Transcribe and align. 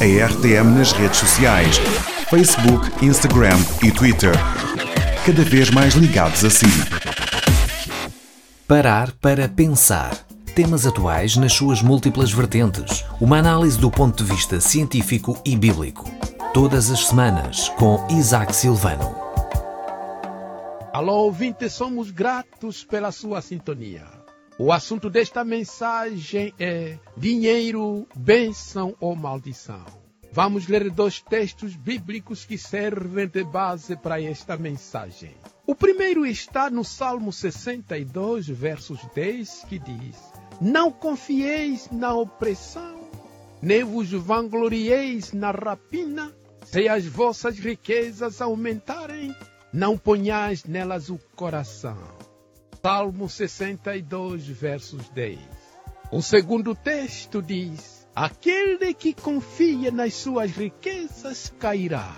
a 0.00 0.26
RTM 0.26 0.78
nas 0.78 0.92
redes 0.92 1.18
sociais: 1.18 1.76
Facebook, 2.30 3.04
Instagram 3.04 3.58
e 3.82 3.90
Twitter. 3.90 4.32
Cada 5.26 5.42
vez 5.42 5.70
mais 5.70 5.94
ligados 5.94 6.44
a 6.44 6.50
si. 6.50 6.66
Parar 8.66 9.10
para 9.20 9.48
pensar. 9.48 10.16
Temas 10.54 10.86
atuais 10.86 11.36
nas 11.36 11.52
suas 11.52 11.82
múltiplas 11.82 12.32
vertentes. 12.32 13.04
Uma 13.20 13.38
análise 13.38 13.78
do 13.78 13.90
ponto 13.90 14.22
de 14.22 14.30
vista 14.32 14.60
científico 14.60 15.36
e 15.44 15.56
bíblico. 15.56 16.04
Todas 16.54 16.90
as 16.90 17.06
semanas, 17.06 17.68
com 17.70 18.06
Isaac 18.10 18.54
Silvano. 18.54 19.16
Alô, 20.92 21.24
ouvinte, 21.24 21.68
somos 21.68 22.10
gratos 22.10 22.84
pela 22.84 23.10
sua 23.10 23.40
sintonia. 23.40 24.17
O 24.60 24.72
assunto 24.72 25.08
desta 25.08 25.44
mensagem 25.44 26.52
é 26.58 26.98
dinheiro, 27.16 28.08
bênção 28.16 28.92
ou 28.98 29.14
maldição. 29.14 29.86
Vamos 30.32 30.66
ler 30.66 30.90
dois 30.90 31.20
textos 31.20 31.76
bíblicos 31.76 32.44
que 32.44 32.58
servem 32.58 33.28
de 33.28 33.44
base 33.44 33.94
para 33.94 34.20
esta 34.20 34.56
mensagem. 34.56 35.36
O 35.64 35.76
primeiro 35.76 36.26
está 36.26 36.68
no 36.68 36.82
Salmo 36.82 37.32
62, 37.32 38.48
versos 38.48 38.98
10, 39.14 39.64
que 39.68 39.78
diz: 39.78 40.16
Não 40.60 40.90
confieis 40.90 41.88
na 41.92 42.12
opressão, 42.14 43.08
nem 43.62 43.84
vos 43.84 44.10
vanglorieis 44.10 45.32
na 45.32 45.52
rapina, 45.52 46.34
se 46.64 46.88
as 46.88 47.06
vossas 47.06 47.60
riquezas 47.60 48.42
aumentarem, 48.42 49.32
não 49.72 49.96
ponhais 49.96 50.64
nelas 50.64 51.10
o 51.10 51.18
coração. 51.36 52.17
Salmo 52.80 53.28
62, 53.28 54.46
versos 54.46 55.08
10. 55.08 55.38
O 56.12 56.22
segundo 56.22 56.76
texto 56.76 57.42
diz: 57.42 58.06
Aquele 58.14 58.94
que 58.94 59.12
confia 59.12 59.90
nas 59.90 60.14
suas 60.14 60.52
riquezas 60.52 61.52
cairá. 61.58 62.16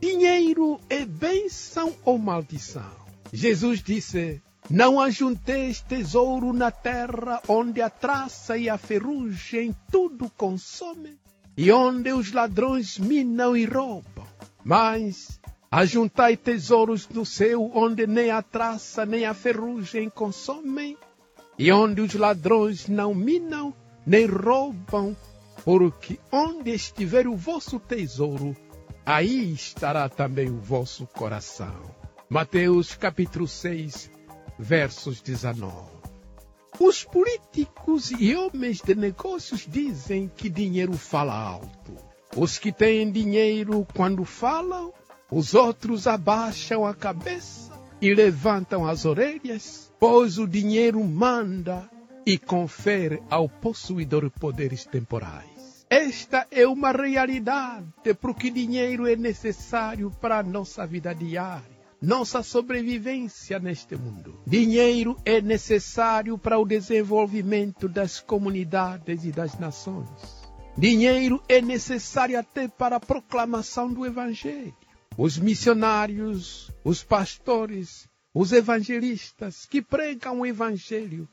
Dinheiro 0.00 0.78
é 0.90 1.06
bênção 1.06 1.96
ou 2.04 2.18
maldição? 2.18 2.92
Jesus 3.32 3.82
disse: 3.82 4.42
Não 4.68 5.00
ajunteis 5.00 5.80
tesouro 5.80 6.52
na 6.52 6.70
terra, 6.70 7.40
onde 7.48 7.80
a 7.80 7.88
traça 7.88 8.58
e 8.58 8.68
a 8.68 8.76
ferrugem 8.76 9.74
tudo 9.90 10.30
consomem, 10.36 11.18
e 11.56 11.72
onde 11.72 12.12
os 12.12 12.30
ladrões 12.30 12.98
minam 12.98 13.56
e 13.56 13.64
roubam. 13.64 14.26
Mas 14.62 15.40
Ajuntai 15.70 16.34
tesouros 16.34 17.06
no 17.10 17.26
céu, 17.26 17.70
onde 17.74 18.06
nem 18.06 18.30
a 18.30 18.40
traça 18.40 19.04
nem 19.04 19.26
a 19.26 19.34
ferrugem 19.34 20.08
consomem, 20.08 20.96
e 21.58 21.70
onde 21.70 22.00
os 22.00 22.14
ladrões 22.14 22.88
não 22.88 23.14
minam 23.14 23.74
nem 24.06 24.24
roubam, 24.24 25.14
porque 25.62 26.18
onde 26.32 26.70
estiver 26.70 27.26
o 27.26 27.36
vosso 27.36 27.78
tesouro, 27.78 28.56
aí 29.04 29.52
estará 29.52 30.08
também 30.08 30.48
o 30.48 30.58
vosso 30.58 31.06
coração. 31.06 31.74
Mateus 32.30 32.94
capítulo 32.94 33.46
6, 33.46 34.10
versos 34.58 35.20
19. 35.20 35.98
Os 36.80 37.04
políticos 37.04 38.10
e 38.10 38.34
homens 38.34 38.80
de 38.80 38.94
negócios 38.94 39.66
dizem 39.68 40.30
que 40.34 40.48
dinheiro 40.48 40.94
fala 40.94 41.34
alto. 41.34 41.94
Os 42.34 42.58
que 42.58 42.72
têm 42.72 43.10
dinheiro, 43.10 43.86
quando 43.94 44.24
falam, 44.24 44.94
os 45.30 45.52
outros 45.52 46.06
abaixam 46.06 46.86
a 46.86 46.94
cabeça 46.94 47.70
e 48.00 48.14
levantam 48.14 48.86
as 48.86 49.04
orelhas, 49.04 49.92
pois 50.00 50.38
o 50.38 50.46
dinheiro 50.46 51.04
manda 51.04 51.88
e 52.24 52.38
confere 52.38 53.22
ao 53.28 53.46
possuidor 53.46 54.30
poderes 54.30 54.86
temporais. 54.86 55.86
Esta 55.90 56.46
é 56.50 56.66
uma 56.66 56.92
realidade, 56.92 57.86
porque 58.20 58.50
dinheiro 58.50 59.06
é 59.06 59.16
necessário 59.16 60.10
para 60.18 60.38
a 60.38 60.42
nossa 60.42 60.86
vida 60.86 61.14
diária, 61.14 61.78
nossa 62.00 62.42
sobrevivência 62.42 63.58
neste 63.58 63.96
mundo. 63.96 64.34
Dinheiro 64.46 65.14
é 65.26 65.42
necessário 65.42 66.38
para 66.38 66.58
o 66.58 66.64
desenvolvimento 66.64 67.86
das 67.86 68.18
comunidades 68.18 69.24
e 69.24 69.32
das 69.32 69.58
nações. 69.58 70.08
Dinheiro 70.76 71.42
é 71.48 71.60
necessário 71.60 72.38
até 72.38 72.66
para 72.66 72.96
a 72.96 73.00
proclamação 73.00 73.92
do 73.92 74.06
Evangelho 74.06 74.74
os 75.18 75.36
missionários, 75.36 76.70
os 76.84 77.02
pastores, 77.02 78.08
os 78.32 78.52
evangelistas 78.52 79.66
que 79.66 79.82
pregam 79.82 80.40
o 80.40 80.46
evangelho 80.46 81.28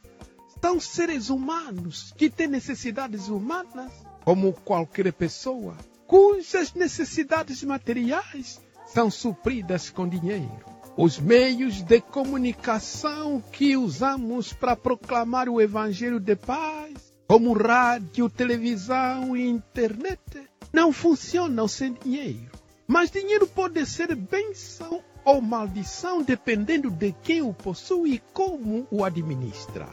são 0.60 0.80
seres 0.80 1.30
humanos 1.30 2.12
que 2.18 2.28
têm 2.28 2.48
necessidades 2.48 3.28
humanas, 3.28 3.92
como 4.24 4.52
qualquer 4.54 5.14
pessoa, 5.14 5.78
cujas 6.08 6.74
necessidades 6.74 7.62
materiais 7.64 8.60
são 8.88 9.12
supridas 9.12 9.92
com 9.92 10.10
dinheiro. 10.10 10.66
Os 10.98 11.20
meios 11.20 11.84
de 11.84 12.02
comunicação 12.02 13.40
que 13.52 13.78
usamos 13.78 14.52
para 14.52 14.76
proclamar 14.76 15.48
o 15.48 15.62
evangelho 15.62 16.20
de 16.20 16.36
paz, 16.36 17.14
como 17.28 17.54
rádio, 17.54 18.32
televisão 18.32 19.38
e 19.38 19.48
internet, 19.48 20.50
não 20.74 20.92
funcionam 20.92 21.68
sem 21.68 21.94
dinheiro. 21.94 22.65
Mas 22.88 23.10
dinheiro 23.10 23.48
pode 23.48 23.84
ser 23.86 24.16
bênção 24.16 25.04
ou 25.24 25.42
maldição 25.42 26.22
dependendo 26.22 26.92
de 26.92 27.12
quem 27.24 27.42
o 27.42 27.52
possui 27.52 28.14
e 28.14 28.20
como 28.32 28.88
o 28.92 29.04
administra. 29.04 29.88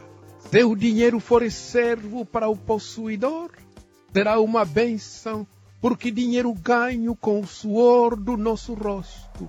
Se 0.50 0.62
o 0.62 0.76
dinheiro 0.76 1.18
for 1.18 1.50
servo 1.50 2.26
para 2.26 2.48
o 2.50 2.56
possuidor, 2.56 3.50
será 4.12 4.38
uma 4.40 4.66
bênção, 4.66 5.46
porque 5.80 6.10
dinheiro 6.10 6.52
ganho 6.52 7.16
com 7.16 7.40
o 7.40 7.46
suor 7.46 8.14
do 8.14 8.36
nosso 8.36 8.74
rosto, 8.74 9.48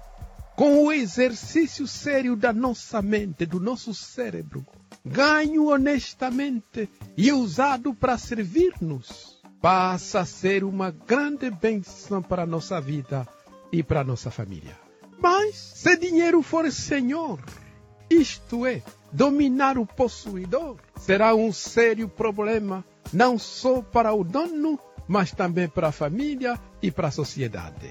com 0.56 0.86
o 0.86 0.92
exercício 0.92 1.86
sério 1.86 2.38
da 2.38 2.54
nossa 2.54 3.02
mente, 3.02 3.46
do 3.46 3.60
nosso 3.60 3.94
cérebro, 3.94 4.66
ganho 5.04 5.68
honestamente 5.68 6.90
e 7.18 7.34
usado 7.34 7.94
para 7.94 8.18
servir-nos 8.18 9.33
passa 9.64 10.20
a 10.20 10.26
ser 10.26 10.66
uma 10.66 10.92
grande 10.92 11.50
bênção 11.50 12.22
para 12.22 12.44
a 12.44 12.46
nossa 12.46 12.82
vida 12.82 13.26
e 13.72 13.82
para 13.82 14.02
a 14.02 14.04
nossa 14.04 14.30
família. 14.30 14.78
Mas 15.22 15.56
se 15.56 15.96
dinheiro 15.96 16.42
for 16.42 16.70
senhor, 16.70 17.40
isto 18.10 18.66
é, 18.66 18.84
dominar 19.10 19.78
o 19.78 19.86
possuidor, 19.86 20.76
será 21.00 21.34
um 21.34 21.54
sério 21.54 22.10
problema, 22.10 22.84
não 23.14 23.40
só 23.40 23.82
para 23.82 24.14
o 24.14 24.22
dono, 24.22 24.78
mas 25.08 25.32
também 25.32 25.70
para 25.70 25.88
a 25.88 25.94
família 25.94 26.60
e 26.82 26.92
para 26.92 27.08
a 27.08 27.12
sociedade. 27.12 27.90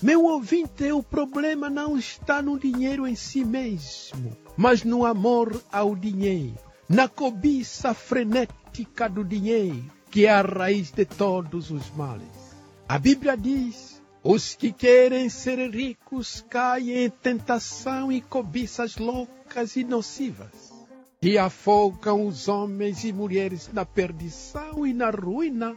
Meu 0.00 0.24
ouvinte, 0.26 0.92
o 0.92 1.02
problema 1.02 1.68
não 1.68 1.98
está 1.98 2.40
no 2.40 2.56
dinheiro 2.56 3.04
em 3.04 3.16
si 3.16 3.44
mesmo, 3.44 4.36
mas 4.56 4.84
no 4.84 5.04
amor 5.04 5.60
ao 5.72 5.96
dinheiro, 5.96 6.54
na 6.88 7.08
cobiça 7.08 7.92
frenética 7.92 9.08
do 9.08 9.24
dinheiro, 9.24 9.92
que 10.14 10.26
é 10.26 10.30
a 10.30 10.42
raiz 10.42 10.92
de 10.92 11.04
todos 11.04 11.72
os 11.72 11.90
males. 11.90 12.54
A 12.88 13.00
Bíblia 13.00 13.36
diz: 13.36 14.00
os 14.22 14.54
que 14.54 14.72
querem 14.72 15.28
ser 15.28 15.58
ricos 15.74 16.40
caem 16.48 17.06
em 17.06 17.10
tentação 17.10 18.12
e 18.12 18.20
cobiças 18.20 18.96
loucas 18.96 19.74
e 19.74 19.82
nocivas, 19.82 20.72
e 21.20 21.36
afogam 21.36 22.28
os 22.28 22.46
homens 22.46 23.02
e 23.02 23.12
mulheres 23.12 23.68
na 23.72 23.84
perdição 23.84 24.86
e 24.86 24.94
na 24.94 25.10
ruína, 25.10 25.74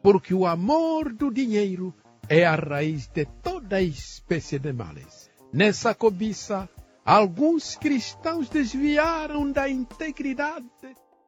porque 0.00 0.32
o 0.32 0.46
amor 0.46 1.12
do 1.12 1.28
dinheiro 1.28 1.92
é 2.28 2.46
a 2.46 2.54
raiz 2.54 3.08
de 3.08 3.24
toda 3.42 3.82
espécie 3.82 4.60
de 4.60 4.72
males. 4.72 5.28
Nessa 5.52 5.92
cobiça, 5.92 6.68
alguns 7.04 7.74
cristãos 7.74 8.48
desviaram 8.48 9.50
da 9.50 9.68
integridade, 9.68 10.70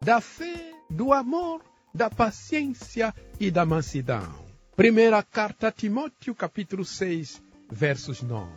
da 0.00 0.20
fé, 0.20 0.72
do 0.88 1.12
amor 1.12 1.73
da 1.94 2.10
paciência 2.10 3.15
e 3.38 3.50
da 3.50 3.65
mansidão. 3.65 4.34
Primeira 4.75 5.23
carta 5.23 5.69
a 5.69 5.73
Timóteo, 5.73 6.35
capítulo 6.35 6.85
6, 6.85 7.41
versos 7.70 8.20
9. 8.20 8.50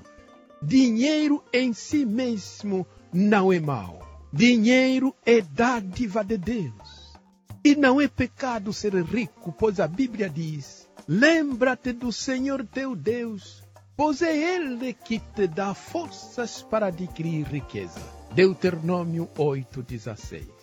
Dinheiro 0.63 1.43
em 1.53 1.71
si 1.71 2.03
mesmo 2.03 2.87
não 3.13 3.53
é 3.53 3.59
mal. 3.59 4.25
Dinheiro 4.33 5.15
é 5.23 5.39
dádiva 5.39 6.23
de 6.23 6.37
Deus. 6.37 7.15
E 7.63 7.75
não 7.75 8.01
é 8.01 8.07
pecado 8.07 8.73
ser 8.73 8.95
rico, 8.95 9.51
pois 9.51 9.79
a 9.79 9.87
Bíblia 9.87 10.29
diz: 10.29 10.89
Lembra-te 11.07 11.93
do 11.93 12.11
Senhor 12.11 12.65
teu 12.65 12.95
Deus, 12.95 13.61
pois 13.95 14.23
é 14.23 14.35
Ele 14.35 14.93
que 14.93 15.19
te 15.19 15.47
dá 15.47 15.75
forças 15.75 16.63
para 16.63 16.87
adquirir 16.87 17.45
riqueza. 17.45 18.01
Deuteronômio 18.33 19.29
8,16 19.37 20.56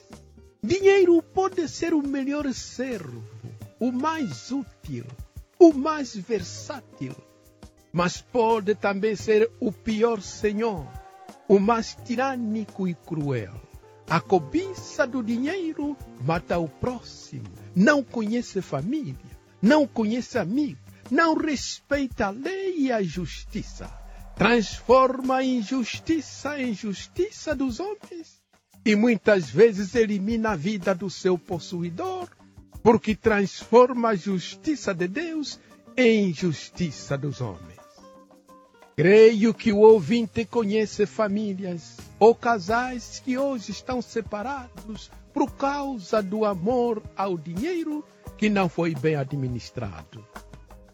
Dinheiro 0.67 1.23
pode 1.23 1.69
ser 1.69 1.93
o 1.93 2.03
melhor 2.03 2.51
servo, 2.55 3.23
o 3.79 3.93
mais 3.93 4.51
útil, 4.51 5.05
o 5.59 5.75
mais 5.75 6.17
versátil, 6.17 7.15
mas 7.93 8.23
pode 8.23 8.75
também 8.75 9.15
ser 9.15 9.53
o 9.61 9.71
pior 9.71 10.23
senhor, 10.23 10.89
o 11.47 11.59
mais 11.59 11.95
tirânico 12.07 12.89
e 12.89 12.95
cruel. 12.95 13.61
A 14.09 14.23
cobiça 14.23 15.07
do 15.07 15.23
dinheiro 15.23 15.95
mata 16.23 16.59
o 16.59 16.67
próximo, 16.67 17.53
não 17.77 18.03
conhece 18.03 18.63
família, 18.63 19.37
não 19.61 19.87
conhece 19.87 20.39
amigo, 20.39 20.81
não 21.11 21.35
respeita 21.35 22.29
a 22.29 22.31
lei 22.31 22.75
e 22.79 22.91
a 22.91 23.03
justiça, 23.03 23.87
transforma 24.35 25.37
a 25.37 25.45
injustiça 25.45 26.59
em 26.59 26.73
justiça 26.73 27.55
dos 27.55 27.81
homens 27.81 28.44
e 28.85 28.95
muitas 28.95 29.49
vezes 29.49 29.95
elimina 29.95 30.51
a 30.51 30.57
vida 30.57 30.95
do 30.95 31.09
seu 31.09 31.39
possuidor, 31.39 32.29
porque 32.83 33.15
transforma 33.15 34.11
a 34.11 34.15
justiça 34.15 34.93
de 34.93 35.09
Deus 35.09 35.59
em 35.97 36.33
justiça 36.35 37.17
dos 37.17 37.41
homens. 37.41 37.81
Creio 38.97 39.53
que 39.53 39.73
o 39.73 39.79
ouvinte 39.79 40.45
conhece 40.45 41.07
famílias 41.07 41.97
ou 42.19 42.35
casais 42.35 43.21
que 43.25 43.37
hoje 43.37 43.73
estão 43.73 44.01
separados 44.01 45.11
por 45.33 45.51
causa 45.53 46.23
do 46.23 46.45
amor 46.45 47.03
ao 47.17 47.37
dinheiro 47.37 48.05
que 48.37 48.49
não 48.49 48.69
foi 48.69 48.95
bem 48.95 49.17
administrado. 49.17 50.25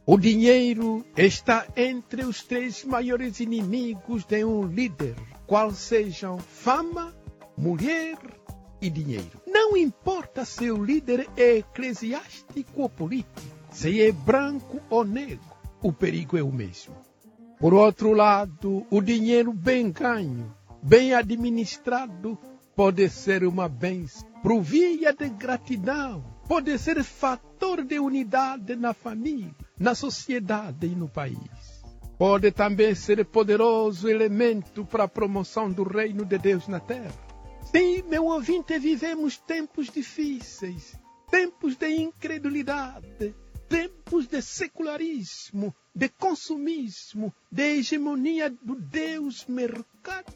O 0.06 0.16
dinheiro 0.16 1.04
está 1.16 1.66
entre 1.76 2.24
os 2.24 2.42
três 2.42 2.84
maiores 2.84 3.38
inimigos 3.38 4.24
de 4.24 4.44
um 4.44 4.64
líder, 4.64 5.14
qual 5.46 5.70
sejam 5.72 6.38
fama, 6.38 7.14
mulher 7.60 8.16
e 8.80 8.88
dinheiro. 8.88 9.38
Não 9.46 9.76
importa 9.76 10.46
se 10.46 10.70
o 10.70 10.82
líder 10.82 11.28
é 11.36 11.58
eclesiástico 11.58 12.80
ou 12.80 12.88
político, 12.88 13.40
se 13.70 14.00
é 14.00 14.10
branco 14.10 14.80
ou 14.88 15.04
negro, 15.04 15.44
o 15.82 15.92
perigo 15.92 16.38
é 16.38 16.42
o 16.42 16.50
mesmo. 16.50 16.96
Por 17.58 17.74
outro 17.74 18.14
lado, 18.14 18.86
o 18.90 19.02
dinheiro 19.02 19.52
bem 19.52 19.92
ganho, 19.92 20.54
bem 20.82 21.12
administrado, 21.12 22.38
pode 22.74 23.06
ser 23.10 23.44
uma 23.44 23.68
bênção, 23.68 24.26
provia 24.42 25.12
de 25.12 25.28
gratidão, 25.28 26.24
pode 26.48 26.78
ser 26.78 27.04
fator 27.04 27.84
de 27.84 27.98
unidade 27.98 28.74
na 28.74 28.94
família, 28.94 29.54
na 29.78 29.94
sociedade 29.94 30.86
e 30.86 30.96
no 30.96 31.10
país. 31.10 31.38
Pode 32.16 32.50
também 32.52 32.94
ser 32.94 33.22
poderoso 33.26 34.08
elemento 34.08 34.84
para 34.86 35.04
a 35.04 35.08
promoção 35.08 35.70
do 35.70 35.82
reino 35.82 36.24
de 36.24 36.38
Deus 36.38 36.66
na 36.66 36.80
terra. 36.80 37.29
Sim, 37.72 38.02
meu 38.02 38.26
ouvinte, 38.26 38.76
vivemos 38.80 39.36
tempos 39.36 39.90
difíceis, 39.90 40.98
tempos 41.30 41.76
de 41.76 41.88
incredulidade, 41.88 43.32
tempos 43.68 44.26
de 44.26 44.42
secularismo, 44.42 45.72
de 45.94 46.08
consumismo, 46.08 47.32
de 47.48 47.78
hegemonia 47.78 48.50
do 48.50 48.74
Deus 48.74 49.46
mercado 49.46 50.34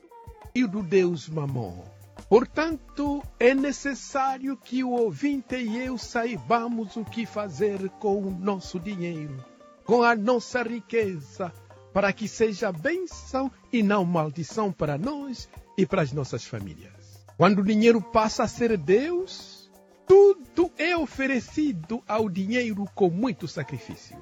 e 0.55 0.65
do 0.65 0.81
Deus 0.81 1.29
mamon. 1.29 1.83
Portanto, 2.29 3.21
é 3.41 3.53
necessário 3.53 4.57
que 4.57 4.85
o 4.85 4.91
ouvinte 4.91 5.57
e 5.57 5.77
eu 5.79 5.99
saibamos 5.99 6.95
o 6.95 7.05
que 7.05 7.27
fazer 7.27 7.89
com 7.99 8.23
o 8.23 8.31
nosso 8.31 8.79
dinheiro, 8.79 9.45
com 9.85 10.05
a 10.05 10.15
nossa 10.15 10.63
riqueza, 10.63 11.53
para 11.93 12.13
que 12.13 12.29
seja 12.29 12.71
bênção 12.71 13.51
e 13.73 13.83
não 13.83 14.05
maldição 14.05 14.71
para 14.71 14.97
nós 14.97 15.49
e 15.77 15.85
para 15.85 16.03
as 16.03 16.13
nossas 16.13 16.45
famílias. 16.45 17.04
Quando 17.37 17.59
o 17.61 17.65
dinheiro 17.65 18.01
passa 18.01 18.45
a 18.45 18.49
ser 18.49 18.77
Deus, 18.79 19.69
tudo 20.07 20.71
é 20.79 20.97
oferecido 20.97 22.01
ao 22.07 22.29
dinheiro 22.29 22.85
com 22.95 23.11
muito 23.11 23.49
sacrifício. 23.49 24.17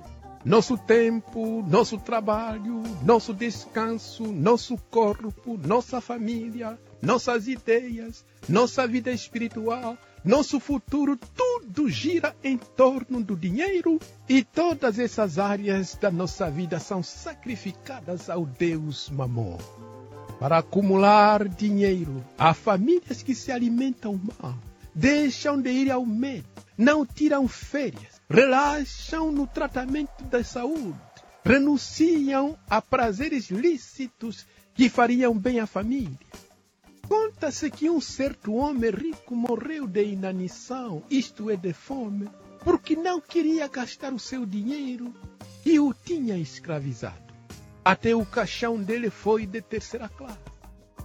Nosso 0.45 0.79
tempo, 0.79 1.63
nosso 1.69 1.99
trabalho, 1.99 2.83
nosso 3.05 3.35
descanso, 3.35 4.25
nosso 4.33 4.77
corpo, 4.91 5.59
nossa 5.59 6.01
família, 6.01 6.81
nossas 7.03 7.47
ideias, 7.47 8.25
nossa 8.49 8.87
vida 8.87 9.13
espiritual, 9.13 9.97
nosso 10.25 10.59
futuro, 10.59 11.17
tudo 11.17 11.91
gira 11.91 12.35
em 12.43 12.57
torno 12.57 13.23
do 13.23 13.37
dinheiro 13.37 14.01
e 14.29 14.43
todas 14.43 14.99
essas 14.99 15.39
áreas 15.39 15.97
da 15.97 16.11
nossa 16.11 16.51
vida 16.51 16.81
são 16.81 17.03
sacrificadas 17.03 18.31
ao 18.31 18.47
Deus 18.47 19.11
Mamon. 19.11 19.59
Para 20.43 20.59
acumular 20.59 21.49
dinheiro, 21.49 22.21
há 22.37 22.53
famílias 22.53 23.23
que 23.23 23.33
se 23.33 23.53
alimentam 23.53 24.21
mal 24.41 24.59
deixam 24.93 25.63
de 25.63 25.71
ir 25.71 25.89
ao 25.89 26.05
médico, 26.05 26.65
não 26.77 27.07
tiram 27.07 27.47
férias, 27.47 28.21
relaxam 28.29 29.31
no 29.31 29.47
tratamento 29.47 30.25
da 30.25 30.43
saúde, 30.43 30.99
renunciam 31.45 32.59
a 32.69 32.83
prazeres 32.83 33.53
lícitos 33.53 34.45
que 34.75 34.89
fariam 34.89 35.33
bem 35.39 35.61
à 35.61 35.67
família. 35.67 36.19
Conta-se 37.09 37.71
que 37.71 37.89
um 37.89 38.01
certo 38.01 38.53
homem 38.53 38.91
rico 38.91 39.37
morreu 39.37 39.87
de 39.87 40.05
inanição, 40.05 41.05
isto 41.09 41.51
é, 41.51 41.57
de 41.57 41.73
fome, 41.73 42.29
porque 42.65 42.97
não 42.97 43.21
queria 43.21 43.69
gastar 43.69 44.13
o 44.13 44.19
seu 44.19 44.45
dinheiro 44.45 45.15
e 45.65 45.79
o 45.79 45.95
tinha 45.95 46.37
escravizado. 46.37 47.32
Até 47.85 48.15
o 48.15 48.25
caixão 48.25 48.77
dele 48.81 49.11
foi 49.11 49.47
de 49.47 49.61
terceira 49.61 50.09
classe. 50.09 50.39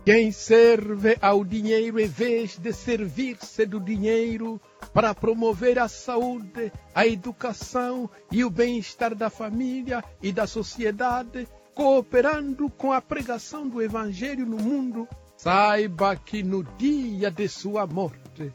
Quem 0.05 0.31
serve 0.31 1.17
ao 1.21 1.43
dinheiro 1.43 1.99
em 1.99 2.07
vez 2.07 2.57
de 2.57 2.71
servir-se 2.71 3.65
do 3.65 3.77
dinheiro 3.77 4.61
para 4.93 5.13
promover 5.13 5.77
a 5.77 5.89
saúde, 5.89 6.71
a 6.95 7.05
educação 7.05 8.09
e 8.31 8.45
o 8.45 8.49
bem-estar 8.49 9.13
da 9.13 9.29
família 9.29 10.01
e 10.21 10.31
da 10.31 10.47
sociedade, 10.47 11.45
cooperando 11.75 12.69
com 12.69 12.93
a 12.93 13.01
pregação 13.01 13.67
do 13.67 13.81
Evangelho 13.81 14.45
no 14.45 14.57
mundo, 14.57 15.07
saiba 15.35 16.15
que 16.15 16.41
no 16.41 16.63
dia 16.63 17.29
de 17.29 17.49
sua 17.49 17.85
morte 17.85 18.53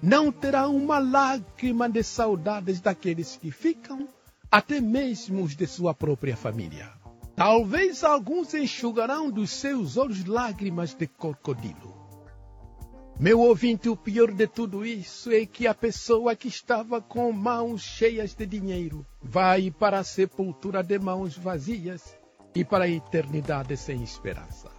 não 0.00 0.30
terá 0.30 0.68
uma 0.68 0.98
lágrima 0.98 1.88
de 1.88 2.04
saudades 2.04 2.80
daqueles 2.80 3.36
que 3.36 3.50
ficam, 3.50 4.06
até 4.50 4.80
mesmo 4.80 5.42
os 5.42 5.56
de 5.56 5.66
sua 5.66 5.92
própria 5.94 6.36
família. 6.36 7.01
Talvez 7.44 8.04
alguns 8.04 8.54
enxugarão 8.54 9.28
dos 9.28 9.50
seus 9.50 9.96
olhos 9.96 10.24
lágrimas 10.24 10.94
de 10.94 11.08
crocodilo. 11.08 11.92
Meu 13.18 13.40
ouvinte, 13.40 13.88
o 13.88 13.96
pior 13.96 14.30
de 14.30 14.46
tudo 14.46 14.86
isso 14.86 15.28
é 15.32 15.44
que 15.44 15.66
a 15.66 15.74
pessoa 15.74 16.36
que 16.36 16.46
estava 16.46 17.02
com 17.02 17.32
mãos 17.32 17.82
cheias 17.82 18.32
de 18.32 18.46
dinheiro 18.46 19.04
vai 19.20 19.72
para 19.72 19.98
a 19.98 20.04
sepultura 20.04 20.84
de 20.84 21.00
mãos 21.00 21.36
vazias 21.36 22.16
e 22.54 22.64
para 22.64 22.84
a 22.84 22.88
eternidade 22.88 23.76
sem 23.76 24.04
esperança. 24.04 24.70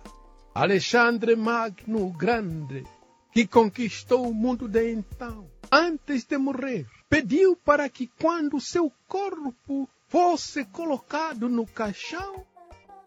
Alexandre 0.56 1.36
Magno 1.36 2.12
Grande, 2.14 2.86
que 3.34 3.46
conquistou 3.46 4.26
o 4.26 4.34
mundo 4.34 4.70
de 4.70 4.90
então, 4.90 5.52
antes 5.70 6.24
de 6.24 6.38
morrer, 6.38 6.88
pediu 7.10 7.58
para 7.58 7.90
que 7.90 8.08
quando 8.08 8.62
seu 8.62 8.90
corpo 9.06 9.90
fosse 10.08 10.64
colocado 10.64 11.50
no 11.50 11.68
caixão, 11.68 12.46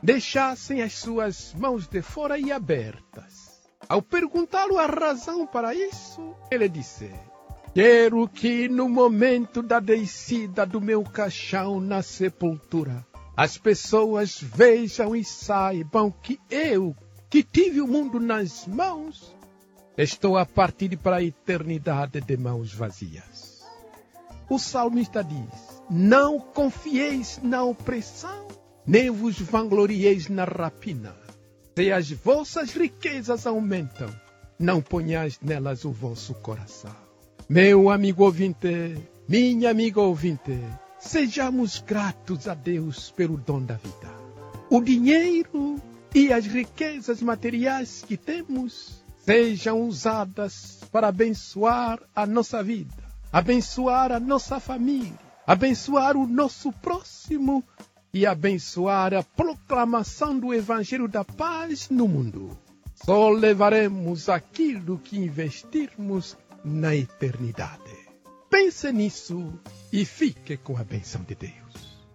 deixassem 0.03 0.83
as 0.83 0.95
suas 0.95 1.55
mãos 1.55 1.87
de 1.87 2.03
fora 2.03 2.39
e 2.39 2.53
abertas. 2.53 3.61
Ao 3.89 4.03
perguntá-lo 4.03 4.79
a 4.79 4.87
razão 4.87 5.47
para 5.47 5.75
isso, 5.75 6.35
ele 6.51 6.69
disse: 6.69 7.11
Quero 7.75 8.29
que 8.29 8.69
no 8.69 8.89
momento 8.89 9.63
da 9.63 9.79
descida 9.79 10.67
do 10.67 10.81
meu 10.81 11.03
caixão 11.03 11.81
na 11.81 12.03
sepultura, 12.03 13.07
as 13.37 13.59
pessoas 13.59 14.41
vejam 14.41 15.15
e 15.15 15.23
saibam 15.23 16.11
que 16.11 16.41
eu, 16.51 16.97
que 17.29 17.43
tive 17.43 17.81
o 17.81 17.87
mundo 17.87 18.19
nas 18.19 18.67
mãos, 18.67 19.37
estou 19.97 20.37
a 20.37 20.47
partir 20.47 20.97
para 20.97 21.17
a 21.17 21.23
eternidade 21.23 22.21
de 22.21 22.37
mãos 22.37 22.73
vazias. 22.73 23.65
O 24.49 24.59
salmista 24.59 25.23
diz: 25.23 25.83
não 25.91 26.41
confieis 26.41 27.39
na 27.43 27.63
opressão, 27.63 28.49
nem 28.87 29.11
vos 29.11 29.39
vanglorieis 29.41 30.29
na 30.29 30.45
rapina. 30.45 31.15
Se 31.77 31.91
as 31.91 32.11
vossas 32.11 32.73
riquezas 32.73 33.47
aumentam, 33.47 34.09
não 34.59 34.81
ponhais 34.81 35.39
nelas 35.43 35.85
o 35.85 35.91
vosso 35.91 36.35
coração. 36.35 36.95
Meu 37.49 37.91
amigo 37.91 38.25
ouvinte, 38.25 38.97
minha 39.29 39.71
amiga 39.71 40.01
ouvinte, 40.01 40.59
sejamos 40.99 41.81
gratos 41.81 42.49
a 42.49 42.55
Deus 42.55 43.11
pelo 43.11 43.37
dom 43.37 43.63
da 43.63 43.75
vida. 43.75 44.15
O 44.71 44.81
dinheiro 44.81 45.81
e 46.15 46.33
as 46.33 46.47
riquezas 46.47 47.21
materiais 47.21 48.05
que 48.07 48.17
temos 48.17 49.05
sejam 49.25 49.83
usadas 49.83 50.81
para 50.91 51.09
abençoar 51.09 52.01
a 52.15 52.25
nossa 52.25 52.63
vida, 52.63 53.05
abençoar 53.33 54.13
a 54.13 54.21
nossa 54.21 54.59
família, 54.59 55.19
abençoar 55.47 56.17
o 56.17 56.27
nosso 56.27 56.73
próximo 56.73 57.63
e 58.17 58.25
abençoar 58.25 59.13
a 59.13 59.23
proclamação 59.23 60.39
do 60.39 60.55
Evangelho 60.55 61.07
da 61.07 61.23
Paz 61.23 61.91
no 61.91 62.09
mundo. 62.09 62.57
Só 62.95 63.29
levaremos 63.29 64.31
aquilo 64.31 64.99
que 64.99 65.19
investirmos 65.19 66.35
na 66.65 66.97
eternidade. 66.97 67.95
Pense 68.49 68.91
nisso 68.91 69.53
e 69.93 70.07
fique 70.07 70.57
com 70.57 70.79
a 70.79 70.83
benção 70.83 71.21
de 71.29 71.35
Deus. 71.35 72.07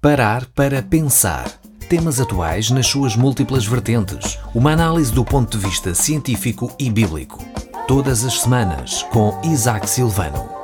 Parar 0.00 0.46
para 0.46 0.82
pensar. 0.82 1.60
Temas 1.90 2.18
atuais 2.20 2.70
nas 2.70 2.86
suas 2.86 3.14
múltiplas 3.14 3.66
vertentes. 3.66 4.38
Uma 4.54 4.72
análise 4.72 5.12
do 5.12 5.26
ponto 5.26 5.58
de 5.58 5.62
vista 5.62 5.94
científico 5.94 6.74
e 6.78 6.88
bíblico. 6.88 7.44
Todas 7.86 8.24
as 8.24 8.40
semanas 8.40 9.02
com 9.12 9.38
Isaac 9.44 9.90
Silvano. 9.90 10.63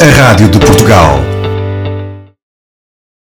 A 0.00 0.28
Rádio 0.28 0.48
de 0.48 0.58
Portugal. 0.58 1.31